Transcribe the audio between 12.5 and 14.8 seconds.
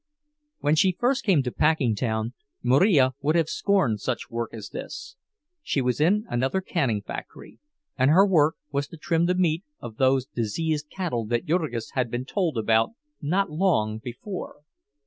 about not long before.